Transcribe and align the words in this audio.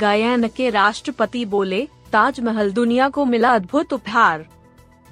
गायन 0.00 0.48
के 0.48 0.70
राष्ट्रपति 0.70 1.44
बोले, 1.44 1.88
ताजमहल 2.12 2.72
दुनिया 2.72 3.08
को 3.08 3.24
मिला 3.24 3.54
अद्भुत 3.54 3.92
उपहार। 3.92 4.46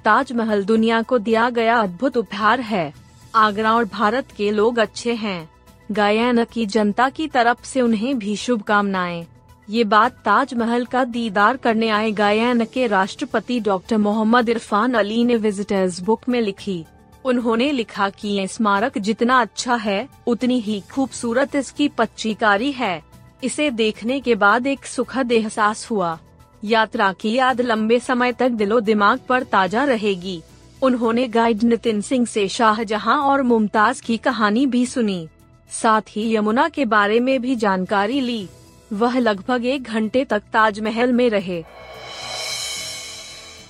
ताजमहल 0.05 0.63
दुनिया 0.63 1.01
को 1.01 1.17
दिया 1.17 1.49
गया 1.49 1.77
अद्भुत 1.77 2.17
उपहार 2.17 2.59
है। 2.59 2.93
आगरा 3.35 3.75
और 3.75 3.85
भारत 3.85 4.31
के 4.37 4.51
लोग 4.51 4.79
अच्छे 4.79 5.13
हैं। 5.13 5.49
गायन 5.91 6.43
की 6.43 6.65
जनता 6.65 7.09
की 7.09 7.27
तरफ़ 7.27 7.65
से 7.65 7.81
उन्हें 7.81 8.19
भी 8.19 8.35
शुभकामनाएँ। 8.35 9.27
ये 9.69 9.83
बात 9.83 10.11
ताजमहल 10.11 10.85
का 10.85 11.03
दीदार 11.03 11.57
करने 11.57 11.89
आए 11.89 12.11
गायन 12.11 12.65
के 12.65 12.87
राष्ट्रपति 12.87 13.59
डॉक्टर 13.59 13.97
मोहम्मद 13.97 14.49
इरफान 14.49 14.93
अली 14.93 15.23
ने 15.23 15.35
विजिटर्स 15.35 16.01
बुक 16.01 16.21
में 16.29 16.41
लिखी। 16.41 16.85
उन्होंने 17.25 17.71
लिखा 17.71 18.09
कि 18.09 18.27
ये 18.27 18.47
स्मारक 18.47 18.97
जितना 18.97 19.41
अच्छा 19.41 19.75
है, 19.75 20.09
उतनी 20.27 20.59
ही 20.59 20.83
खूबसूरत 20.93 21.55
इसकी 21.55 21.87
पच्चीकारी 21.87 22.71
है। 22.71 23.08
इसे 23.43 23.69
देखने 23.71 24.19
के 24.19 24.35
बाद 24.35 24.67
एक 24.67 24.85
सुखद 24.85 25.31
एहसास 25.31 25.91
हुआ। 25.91 26.17
यात्रा 26.63 27.11
की 27.13 27.33
याद 27.33 27.61
लंबे 27.61 27.99
समय 27.99 28.33
तक 28.33 28.49
दिलो 28.49 28.79
दिमाग 28.79 29.19
पर 29.19 29.43
ताज़ा 29.43 29.83
रहेगी। 29.83 30.41
उन्होंने 30.81 31.27
गाइड 31.27 31.63
नितिन 31.63 32.01
सिंह 32.01 32.25
से 32.25 32.47
शाहजहां 32.47 33.17
और 33.17 33.41
मुमताज़ 33.41 34.01
की 34.03 34.17
कहानी 34.17 34.65
भी 34.65 34.85
सुनी। 34.85 35.27
साथ 35.71 36.01
ही 36.09 36.35
यमुना 36.35 36.67
के 36.69 36.85
बारे 36.85 37.19
में 37.19 37.41
भी 37.41 37.55
जानकारी 37.55 38.21
ली। 38.21 38.47
वह 38.93 39.19
लगभग 39.19 39.65
एक 39.65 39.83
घंटे 39.83 40.25
तक 40.25 40.43
ताजमहल 40.53 41.13
में 41.13 41.29
रहे। 41.29 41.61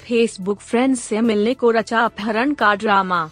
फेसबुक 0.02 0.60
फ्रेंड्स 0.60 1.00
से 1.00 1.22
मिलने 1.22 1.54
को 1.54 1.72
रचा 1.72 2.00
अपहरण 2.00 2.54
का 2.54 2.76
ड्रामा। 2.76 3.30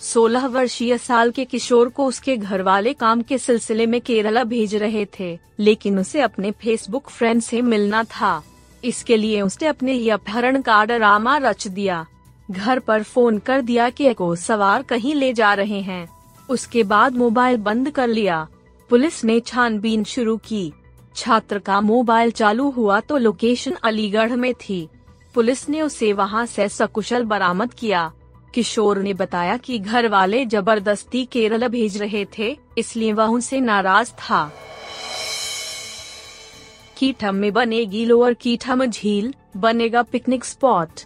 सोलह 0.00 0.46
वर्षीय 0.46 0.96
साल 0.98 1.30
के 1.30 1.44
किशोर 1.44 1.88
को 1.88 2.04
उसके 2.06 2.36
घर 2.36 2.62
वाले 2.62 2.92
काम 2.92 3.22
के 3.22 3.38
सिलसिले 3.38 3.86
में 3.86 4.00
केरला 4.00 4.44
भेज 4.44 4.74
रहे 4.74 5.04
थे, 5.18 5.38
लेकिन 5.58 5.98
उसे 5.98 6.20
अपने 6.20 6.50
फेसबुक 6.52 7.08
फ्रेंड 7.08 7.42
से 7.42 7.60
मिलना 7.62 8.02
था। 8.04 8.42
इसके 8.82 9.16
लिए 9.16 9.40
उसने 9.42 9.68
अपने 9.68 9.92
ही 9.92 10.08
अपहरण 10.08 10.60
का 10.62 10.84
ड्रामा 10.84 11.36
रच 11.36 11.66
दिया। 11.68 12.04
घर 12.50 12.78
पर 12.78 13.02
फ़ोन 13.02 13.38
कर 13.38 13.60
दिया 13.60 13.88
कि 13.90 14.04
एको 14.04 14.34
सवार 14.36 14.82
कहीं 14.82 15.14
ले 15.14 15.32
जा 15.32 15.52
रहे 15.54 15.80
हैं। 15.80 16.08
उसके 16.48 16.82
बाद 16.82 17.16
मोबाइल 17.16 17.56
बंद 17.56 17.90
कर 17.90 18.08
लिया। 18.08 18.46
पुलिस 18.90 19.22
ने 19.24 19.38
छानबीन 19.40 20.04
शुरू 20.04 20.36
की। 20.36 20.72
छात्र 21.16 21.58
का 21.58 21.80
मोबाइल 21.80 22.30
चालू 22.30 22.68
हुआ 22.70 23.00
तो 23.00 23.16
लोकेशन 23.16 23.76
अलीगढ़ 23.82 24.32
में 24.32 24.52
थी। 24.54 24.88
पुलिस 25.34 25.68
ने 25.68 25.82
उसे 25.82 26.12
वहाँ 26.12 26.46
से 26.46 26.68
सकुशल 26.68 27.24
बरामद 27.24 27.74
किया। 27.74 28.12
किशोर 28.54 28.98
ने 28.98 29.12
बताया 29.14 29.56
कि 29.56 29.78
घर 29.78 30.08
वाले 30.08 30.44
ज़बरदस्ती 30.46 31.24
केरल 31.24 31.66
भेज 31.68 31.96
रहे 31.96 32.24
थे, 32.38 32.56
इसलिए 32.78 33.12
वह 33.12 33.26
उनसे 33.26 33.60
नाराज़ 33.60 34.12
था। 34.12 34.50
कीठम 36.98 37.34
में 37.34 37.52
बनेगी 37.52 38.04
लोअर 38.04 38.34
कीठम 38.34 38.84
झील, 38.86 39.32
बनेगा 39.56 40.02
पिकनिक 40.02 40.44
स्पॉट। 40.44 41.00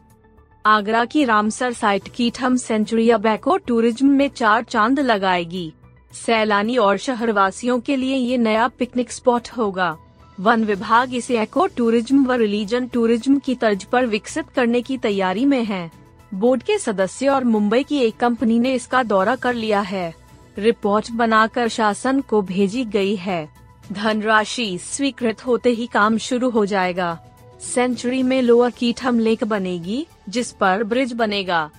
आगरा 0.64 1.04
की 1.04 1.24
रामसर 1.24 1.72
साइट 1.72 2.08
कीठम 2.08 2.56
सेंचुरी 2.56 3.08
अब 3.10 3.26
एको 3.26 3.56
टूरिज़्म 3.58 4.10
में 4.10 4.28
चार 4.28 4.62
चाँद 4.64 5.00
लगाएगी। 5.00 5.72
सैलानी 6.16 6.76
और 6.76 6.96
शहरवासियों 6.98 7.78
के 7.80 7.96
लिए 7.96 8.16
ये 8.16 8.36
नया 8.38 8.68
पिकनिक 8.68 9.12
स्पॉट 9.12 9.48
होगा। 9.48 9.96
वन 10.38 10.64
विभाग 10.64 11.14
इसे 11.14 11.38
एको 11.40 11.66
टूरिज़्म 11.66 12.24
व 12.26 12.32
रिलीजन 12.32 12.86
टूरिज़्म 12.86 13.38
की 13.38 13.54
तर्ज 13.54 13.84
पर 13.84 14.06
विकसित 14.06 14.48
करने 14.48 14.80
की 14.82 14.96
तैयारी 14.98 15.44
में 15.44 15.64
है। 15.64 15.90
बोर्ड 16.34 16.62
के 16.62 16.78
सदस्य 16.78 17.28
और 17.28 17.44
मुंबई 17.44 17.82
की 17.82 17.98
एक 17.98 18.16
कंपनी 18.16 18.58
ने 18.58 18.72
इसका 18.74 19.02
दौरा 19.02 19.36
कर 19.36 19.54
लिया 19.54 19.80
है। 19.80 20.14
रिपोर्ट 20.58 21.10
बनाकर 21.10 21.68
शासन 21.68 22.20
को 22.20 22.42
भेजी 22.42 22.84
गई 22.84 23.14
है। 23.16 23.48
धनराशि 23.92 24.78
स्वीकृत 24.82 25.46
होते 25.46 25.70
ही 25.70 25.86
काम 25.86 26.18
शुरू 26.18 26.50
हो 26.50 26.66
जाएगा। 26.66 27.18
सेंचुरी 27.60 28.22
में 28.22 28.42
लोअर 28.42 28.70
कीठम 28.70 29.18
लेक 29.18 29.44
बनेगी, 29.44 30.06
जिस 30.28 30.50
पर 30.50 30.84
ब्रिज 30.84 31.12
बनेगा। 31.12 31.70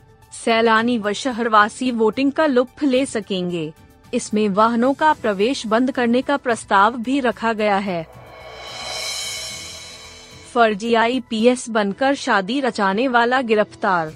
सैलानी 0.46 0.98
व 0.98 1.14
शहरवासी 1.14 1.92
वोटिंग 1.92 2.32
का 2.32 2.46
लुत्फ 2.46 2.84
ले 2.84 3.06
सकेंगे। 3.06 3.72
इसमें 4.14 4.50
वाहनों 4.50 4.94
का 4.94 5.14
प्रवेश 5.14 5.68
बंद 5.68 5.92
करने 5.92 6.22
का 6.22 6.38
प्रस्ताव 6.38 6.98
भी 6.98 7.20
रखा 7.20 7.54
गया 7.54 7.78
है। 7.78 8.06
फर्जी 10.54 10.94
आईपीएस 10.94 11.70
बनकर 11.70 12.16
शादी 12.16 12.60
रचाने 12.62 13.08
वाला 13.08 13.42
गिरफ़्तार 13.42 14.14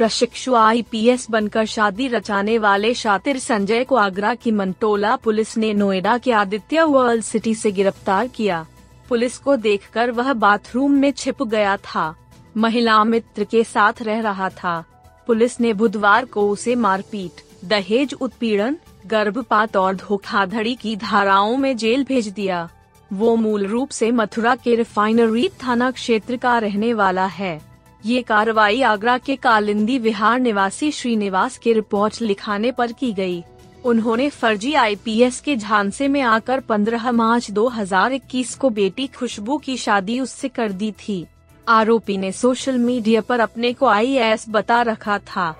प्रशिक्षु 0.00 0.54
आईपीएस 0.54 1.26
बनकर 1.30 1.64
शादी 1.64 2.08
रचाने 2.08 2.58
वाले 2.58 2.94
शातिर 2.94 3.38
संजय 3.38 3.84
को 3.84 3.96
आगरा 3.96 4.34
की 4.34 4.50
मंटोला 4.50 5.16
पुलिस 5.16 5.56
ने 5.56 5.72
नोएडा 5.74 6.18
के 6.18 6.32
आदित्य 6.32 6.82
वर्ल्ड 6.82 7.24
सिटी 7.24 7.54
से 7.54 7.72
गिरफ़्तार 7.72 8.26
किया। 8.26 8.66
पुलिस 9.08 9.38
को 9.38 9.56
देखकर 9.56 10.10
वह 10.10 10.32
बाथरूम 10.32 10.92
में 10.92 11.10
छिप 11.12 11.42
गया 11.42 11.76
था। 11.76 12.14
महिला 12.56 13.04
मित्र 13.04 13.44
के 13.44 13.64
साथ 13.64 14.02
रह 14.02 14.20
रहा 14.20 14.48
था। 14.48 14.84
पुलिस 15.26 15.60
ने 15.60 15.72
बुधवार 15.72 16.24
को 16.24 16.50
उसे 16.50 16.74
मारपीट, 16.74 17.44
दहेज 17.64 18.14
उत्पीड़न, 18.14 18.76
गर्भपात 19.06 19.76
और 19.76 19.94
धोखाधड़ी 19.94 20.74
की 20.74 20.96
धाराओं 20.96 21.56
में 21.56 21.76
जेल 21.76 22.04
भेज 22.04 22.28
दिया। 22.28 22.68
वो 23.12 23.36
मूल 23.36 23.66
रूप 23.66 23.90
से 23.90 24.10
मथुरा 24.10 24.54
के 24.54 24.74
रिफाइनरी 24.74 25.48
थाना 25.48 25.90
क्षेत्र 25.90 26.36
का 26.36 26.58
रहने 26.58 26.94
वाला 26.94 27.26
है। 27.26 27.69
ये 28.06 28.22
कार्रवाई 28.22 28.82
आगरा 28.82 29.18
के 29.18 29.36
कालिंदी 29.36 29.98
विहार 29.98 30.40
निवासी 30.40 30.90
श्रीनिवास 30.90 31.58
के 31.58 31.72
रिपोर्ट 31.72 32.22
लिखाने 32.22 32.70
पर 32.72 32.92
की 32.92 33.12
गई। 33.12 33.44
उन्होंने 33.84 34.28
फर्जी 34.28 34.74
आईपीएस 34.74 35.40
के 35.40 35.56
झांसे 35.56 36.08
में 36.08 36.20
आकर 36.20 36.60
15 36.60 37.10
मार्च 37.10 37.50
2021 37.50 38.54
को 38.54 38.70
बेटी 38.70 39.06
खुशबू 39.06 39.58
की 39.58 39.76
शादी 39.76 40.20
उससे 40.20 40.48
कर 40.48 40.72
दी 40.72 40.92
थी। 40.92 41.26
आरोपी 41.68 42.16
ने 42.16 42.32
सोशल 42.32 42.78
मीडिया 42.78 43.20
पर 43.20 43.40
अपने 43.40 43.72
को 43.72 43.86
आईएएस 43.86 44.44
बता 44.48 44.82
रखा 44.82 45.18
था। 45.18 45.52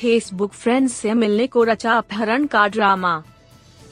फेसबुक 0.00 0.52
फ्रेंड्स 0.52 0.92
से 0.92 1.14
मिलने 1.14 1.46
को 1.46 1.64
रचा 1.64 1.92
अपहरण 1.92 2.46
का 2.46 2.68
ड्रामा। 2.68 3.22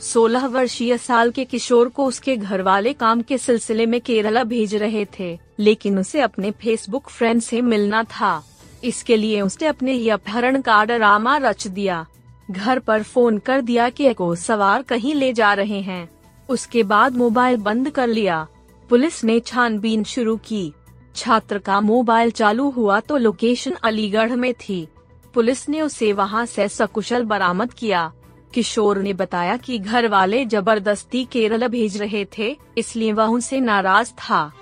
सोलह 0.00 0.46
वर्षीय 0.46 0.96
साल 0.98 1.30
के 1.30 1.44
किशोर 1.44 1.88
को 1.88 2.04
उसके 2.06 2.36
घर 2.36 2.62
वाले 2.62 2.92
काम 2.92 3.22
के 3.22 3.38
सिलसिले 3.38 3.86
में 3.86 4.00
केरला 4.00 4.42
भेज 4.44 4.74
रहे 4.74 5.04
थे, 5.18 5.38
लेकिन 5.58 5.98
उसे 5.98 6.20
अपने 6.20 6.50
फेसबुक 6.50 7.08
फ्रेंड 7.08 7.40
से 7.42 7.60
मिलना 7.62 8.02
था। 8.02 8.42
इसके 8.84 9.16
लिए 9.16 9.40
उसने 9.40 9.68
अपने 9.68 9.92
ही 9.92 10.08
अपहरण 10.08 10.60
का 10.60 10.84
ड्रामा 10.84 11.36
रच 11.36 11.66
दिया। 11.66 12.06
घर 12.50 12.78
पर 12.78 13.02
फ़ोन 13.02 13.38
कर 13.38 13.60
दिया 13.60 13.88
कि 13.90 14.04
एको 14.04 14.34
सवार 14.34 14.82
कहीं 14.82 15.14
ले 15.14 15.32
जा 15.32 15.52
रहे 15.54 15.80
हैं। 15.80 16.08
उसके 16.48 16.82
बाद 16.82 17.16
मोबाइल 17.16 17.56
बंद 17.56 17.90
कर 17.90 18.06
लिया। 18.06 18.46
पुलिस 18.90 19.22
ने 19.24 19.38
छानबीन 19.40 20.04
शुरू 20.04 20.36
की। 20.36 20.72
छात्र 21.16 21.58
का 21.58 21.80
मोबाइल 21.80 22.30
चालू 22.30 22.68
हुआ 22.70 23.00
तो 23.00 23.16
लोकेशन 23.16 23.76
अलीगढ़ 23.82 24.32
में 24.32 24.52
थी। 24.54 24.86
पुलिस 25.34 25.68
ने 25.68 25.80
उसे 25.82 26.12
वहाँ 26.12 26.46
से 26.46 26.68
सकुशल 26.68 27.24
बरामद 27.24 27.72
किया। 27.72 28.12
किशोर 28.54 28.98
ने 28.98 29.12
बताया 29.12 29.56
कि 29.56 29.78
घर 29.78 30.08
वाले 30.08 30.44
ज़बरदस्ती 30.44 31.24
केरल 31.24 31.68
भेज 31.68 31.96
रहे 31.96 32.24
थे, 32.38 32.56
इसलिए 32.78 33.12
वह 33.12 33.24
उनसे 33.24 33.60
नाराज़ 33.60 34.12
था। 34.12 34.52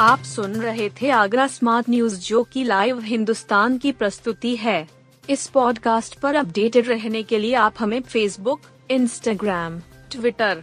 आप 0.00 0.22
सुन 0.22 0.52
रहे 0.52 0.88
थे 0.90 1.10
आगरा 1.10 1.46
स्मार्ट 1.46 1.88
न्यूज़, 1.90 2.18
जो 2.20 2.42
की 2.42 2.64
लाइव 2.64 3.00
हिंदुस्तान 3.00 3.78
की 3.78 3.92
प्रस्तुति 3.92 4.54
है। 4.56 4.88
इस 5.30 5.46
पॉडकास्ट 5.46 6.18
पर 6.20 6.34
अपडेटेड 6.34 6.88
रहने 6.88 7.22
के 7.22 7.38
लिए 7.38 7.54
आप 7.54 7.74
हमें 7.78 8.00
फेसबुक 8.02 8.60
इंस्टाग्राम 8.90 9.78
ट्विटर 10.10 10.62